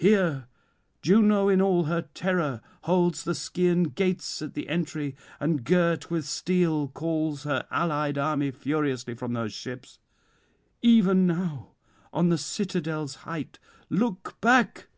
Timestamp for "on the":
12.12-12.36